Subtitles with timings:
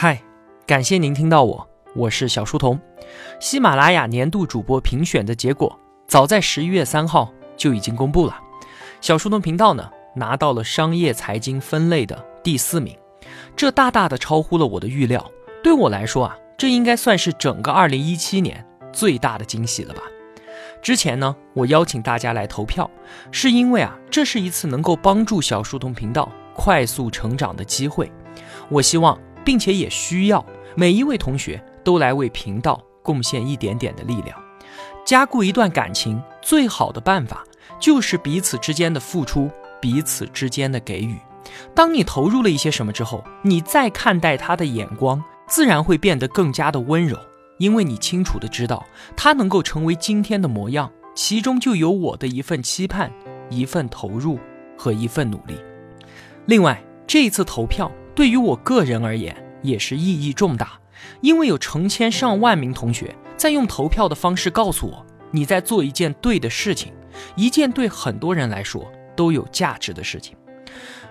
[0.00, 0.22] 嗨，
[0.64, 2.80] 感谢您听到我，我是小书童。
[3.40, 5.76] 喜马拉雅年度主播评选的结果，
[6.06, 8.38] 早在十一月三号就已经公布了。
[9.00, 12.96] 小书童频道呢，拿到了商业财经分类的第四名，
[13.56, 15.28] 这大大的超乎了我的预料。
[15.64, 20.02] 对我来说啊，这应该算是整个二零一七年最大的惊喜了吧。
[20.80, 22.88] 之前呢，我邀请大家来投票，
[23.32, 28.08] 是因为啊，这是一次能够帮助小书童频道快速成长的机会。
[28.68, 29.18] 我希望。
[29.48, 30.44] 并且也需要
[30.76, 34.38] 每一位同学都来为频道贡献一点点的力量。
[35.06, 37.42] 加固一段感情最好的办法
[37.80, 41.16] 就是彼此之间的付出，彼此之间的给予。
[41.74, 47.16] 当你投入了一些什么之后，你再看待他的眼光，自然会变得更加的温柔，
[47.56, 48.84] 因为你清楚的知道
[49.16, 53.10] 他能够成为今天的模样，其中就有我的一份期盼、
[53.48, 54.38] 一份投入
[54.76, 55.58] 和一份努力。
[56.44, 57.90] 另外，这一次投票。
[58.18, 59.32] 对于我个人而言，
[59.62, 60.72] 也是意义重大，
[61.20, 66.92] 因为有成千上万名同学在用投票的方式告诉我，你在做一件对的事情，
[67.36, 70.36] 一件对很多人来说都有价值的事情。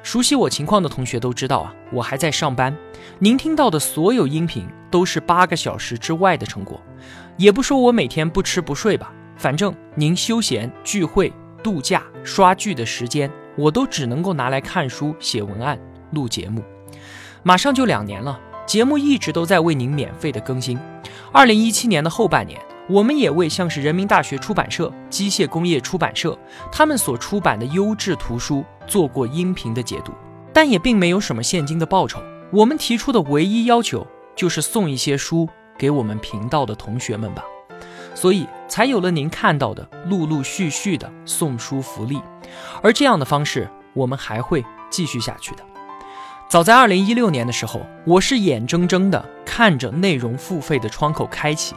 [0.03, 2.75] 熟悉我情况的同学都知道啊，我还在上班。
[3.19, 6.77] 您听到的所有音频都是八个小时之外的成果，
[7.37, 11.31] 也不说我每天不吃不睡吧，反正您休闲、聚会、
[11.63, 15.79] 度假、刷剧的时间，我都只能够拿来看书、写文案、
[16.11, 16.61] 录节目。
[17.47, 20.77] 马上就两年了，节目一直都在为您免费的更新。
[21.31, 22.59] 二零一七年的后半年，
[22.89, 26.37] 我们也为像是人民大学出版社、机械工业出版社
[26.73, 30.11] 他们所出版的优质图书做过音频的解读，
[30.51, 32.21] 但也并没有什么现金的报酬。
[32.51, 37.45] 我们提出的唯一要求就是送一些书给我们频道的同学们吧，
[38.13, 42.21] 所以才有了您看到的陆陆续续的送书福利。
[42.83, 45.63] 而这样的方式，我们还会继续下去的。
[46.49, 51.75] 早在二零一六年的时候，我是眼睁睁的看着内容付费的窗口开启，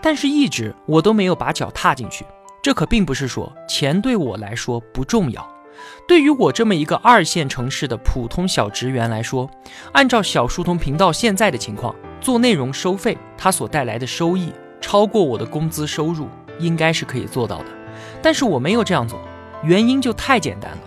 [0.00, 2.24] 但是一直我都没有把脚踏进去。
[2.62, 5.44] 这可并不是说钱对我来说不重要，
[6.06, 9.50] 对于我这么一个二线城市的普通小职员来说，
[9.90, 16.28] 按照小书童频道现在的情况，做内容收费，它所带来的收益超过我的工资收入，
[16.60, 17.66] 应该是可以做到的。
[18.22, 19.20] 但是我没有这样做，
[19.64, 20.82] 原因就太简单了，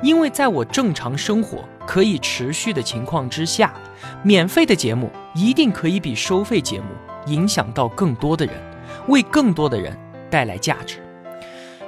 [0.00, 1.58] 因为在我正常生活。
[1.90, 3.74] 可以持续的情况之下，
[4.22, 6.86] 免费的节目一定可以比收费节目
[7.26, 8.54] 影响到更多的人，
[9.08, 9.98] 为更多的人
[10.30, 11.02] 带来价值。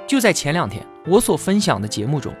[0.05, 2.35] 就在前两天，我所分享的节目中，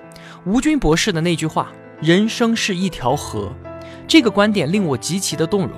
[0.45, 1.71] 吴军博士的那句话
[2.03, 3.53] “人生是一条河”，
[4.09, 5.71] 这个观点令我极其的动容。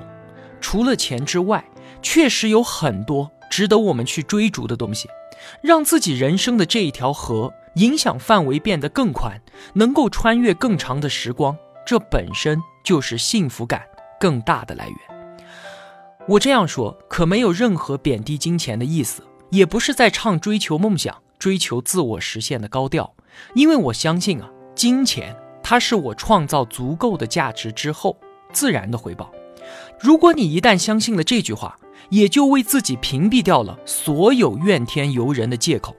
[0.59, 1.63] 除了钱之外，
[2.01, 5.07] 确实有很多值得我们去追逐的东西，
[5.61, 9.39] 让自己人生的这一条河影响范围变得更宽，
[9.75, 11.55] 能够穿越更长的时光。
[11.85, 13.83] 这本身就是幸福感
[14.19, 14.97] 更大的来源。
[16.27, 23.13] 我这样说可没有任何贬低金钱的意思，也不是在唱追求梦想、追求自我实现的高调。
[23.53, 28.17] 因为我相信啊，金钱它是我创造足够的价值之后
[28.51, 29.31] 自然的回报。
[29.99, 31.77] 如果你一旦相信了这句话，
[32.09, 35.95] 也就为自己屏蔽掉了所有怨天尤人的借口。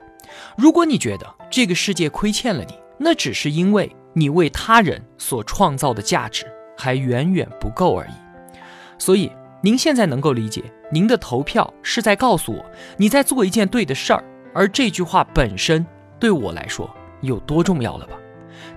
[0.57, 3.95] 如果你觉得这个世界亏欠了你，那只是因为。
[4.19, 8.59] 你为他人所创造的价值还远远不够而已，
[8.99, 12.65] 所以您现在能够理解您的投票是在告诉我
[12.97, 15.85] 你在做一件对的事儿，而这句话本身
[16.19, 16.89] 对我来说
[17.21, 18.17] 有多重要了吧？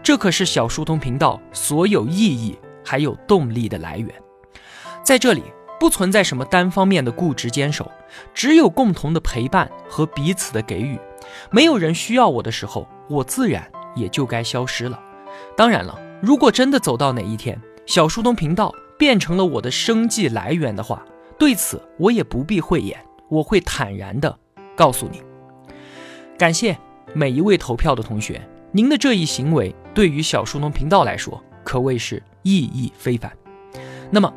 [0.04, 4.14] 这可是小书童频道所有意义还有动力的来源，
[5.04, 5.42] 在这里
[5.80, 7.90] 不存在什么单方面的固执坚守，
[8.34, 11.00] 只有共同的陪伴和彼此的给予。
[11.50, 15.00] 没有人需要我的时候，我自然也就该消失了。
[15.56, 21.04] 当然了，如果真的走到哪一天，小书童频道变成了我的生计来源的话，
[21.38, 22.98] 对此我也不必讳言，
[23.30, 24.38] 我会坦然的
[24.76, 25.22] 告诉你。
[26.38, 26.78] 感谢
[27.14, 28.42] 每一位投票的同学，
[28.72, 33.32] 您的这一行为对于小书童频道来说可谓是意义非凡。
[34.10, 34.34] 那么，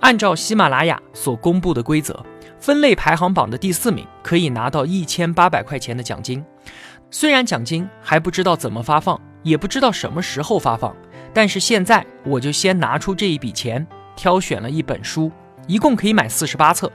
[0.00, 2.24] 按照喜马拉雅所公布的规则，
[2.60, 6.44] 分类排行榜的第四名可以拿到一千八百块钱的奖金，
[7.10, 9.20] 虽然奖金还不知道怎么发放。
[9.46, 10.92] 也不知道什么时候发放，
[11.32, 15.30] 但是现在我就先拿出这一笔钱，挑选了一本书，
[15.68, 16.90] 一共可以买四十八册，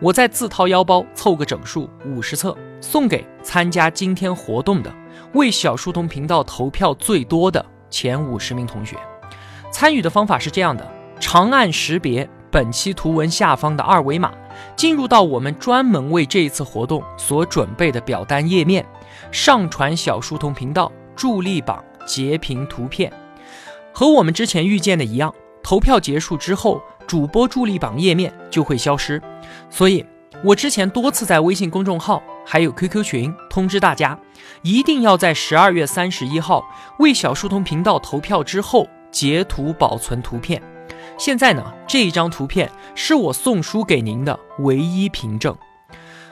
[0.00, 4.90] 我再自掏腰包凑个整数五十册，送给参加今天活动的
[5.34, 8.96] 为小书童频道投票最多的前五十名同学。
[9.70, 14.32] 参与的方法是这样的：长按识别本期图文下方的二维码，
[14.74, 18.86] 进入到我们专门为这一次活动所准备的表单页面，
[19.30, 21.84] 上传小书童频道助力榜。
[22.06, 23.12] 截屏图片，
[23.92, 29.20] 和我们之前预见的一样，投票结束之后，主播助力榜页面就会消失。
[29.68, 30.04] 所以，
[30.44, 34.18] 我之前多次在微信公众号还有 QQ 群通知大家，
[34.62, 36.64] 一定要在十二月三十一号
[36.98, 40.62] 为小书童频道投票之后截图保存图片。
[41.18, 45.54] 现在呢，这一张图片是我送书给您的唯一凭证。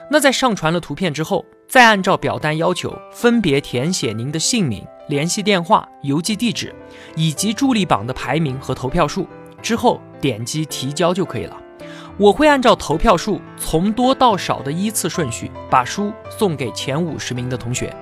[0.09, 6.73] 那在上传了图片之后，再按照表单要求分别填写您的姓名、联系电话、邮寄地址，
[7.15, 9.27] 以及助力榜的排名和投票数，
[9.61, 11.57] 之后点击提交就可以了。
[12.17, 17.93] 我会按照投票数从多到少的依次顺序，把书送给前五十名的同学。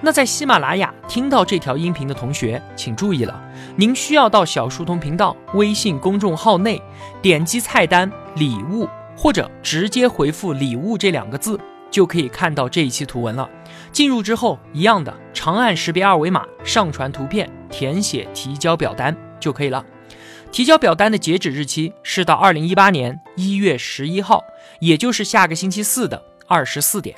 [0.00, 3.42] 那在喜马拉雅听到这条音频的同学，请注意了，
[3.76, 6.80] 您需要到小书童频道微信公众号内，
[7.20, 8.88] 点击菜单礼物。
[9.16, 11.56] 或者直接回复“礼物”这两个字，
[11.88, 13.48] 就可以看到这一期图文了。
[13.92, 19.84] 进入之后，一样的，长按识别二维码，上传图片，填写提交表单就可以了。
[20.50, 24.42] 提交表单的截止日期是到二零一八年一月十一号，
[24.80, 27.14] 也就是下个星期四的二十四点。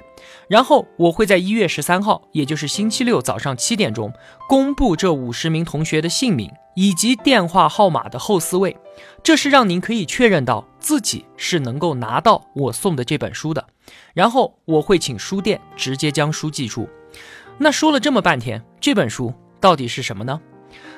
[0.48, 4.12] 然后我会在一月十三号，也就是星期六早上七点钟，
[4.48, 8.76] 公布这五十名同学的姓名以及电话号码的后四位。
[9.22, 13.64] 这是让您可以确认到自己是能够拿到我送的这本书的。
[14.14, 16.88] 然后我会请书店直接将书寄出。
[17.58, 20.40] 那说了这么半天，这本书到底是什么呢？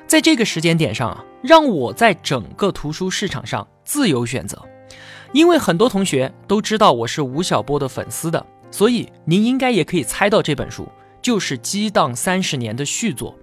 [0.07, 4.61] 在这个时间点上啊，让我在整个图书市场上自由选择，
[5.33, 8.45] 因为很多同学都知道我是吴晓波的粉丝的。
[8.71, 10.87] 所以您应该也可以猜到，这本书
[11.23, 13.35] 就是《激荡三十年》的续作，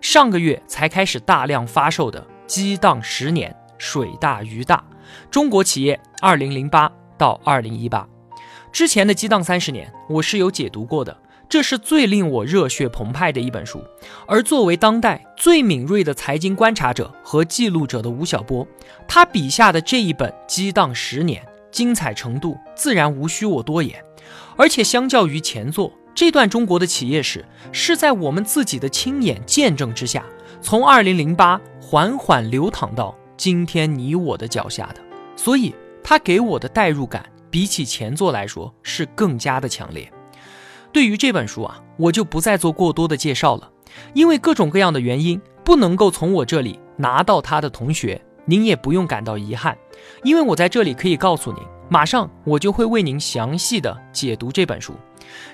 [0.00, 4.76] 上个月才开始大量发售的《激荡十年：水大鱼大》，
[5.30, 8.06] 中国企业二零零八到二零一八。
[8.72, 11.16] 之前的《激荡三十年》我是有解读过的，
[11.48, 13.82] 这是最令我热血澎湃的一本书。
[14.26, 18.66] 而作为当代最敏锐的财经观察者和记录者的吴晓波，
[19.06, 24.02] 他笔下的这一本《激荡十年》，精彩程度自然无需我多言。
[24.56, 30.24] 而且，相较于前作，这段中国的企业史是在我们自己的亲眼见证之下，
[30.60, 35.00] 从2008缓缓流淌到今天你我的脚下的。
[35.36, 40.10] 所以，它给我的代入感比起前作来说是更加的强烈。
[40.94, 43.68] 对于这本书啊，我就不再做过多的介绍了，
[44.14, 49.76] 因为各种各样的原因不能够从我这里拿到它的同学，您也不用感到遗憾，
[50.22, 51.60] 因为我在这里可以告诉您。
[51.88, 54.94] 马上我就会为您详细的解读这本书。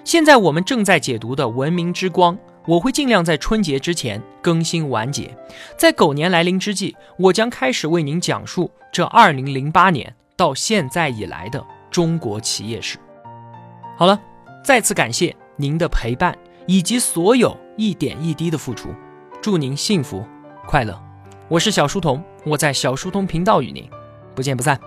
[0.04, 2.36] 现在我们正在解读的《文明之光》，
[2.66, 5.34] 我会尽量在春节之前更新完结。
[5.78, 12.98] 在狗年来临之际，我将开始为您讲述这2008年到现在以来的中国企业史。
[13.96, 14.20] 好了，
[14.62, 16.36] 再次感谢您的陪伴
[16.66, 18.90] 以及所有一点一滴的付出，
[19.40, 20.24] 祝您幸福
[20.66, 20.98] 快乐。
[21.48, 23.88] 我是小书童，我在小书童频道与您
[24.34, 24.78] 不见不散。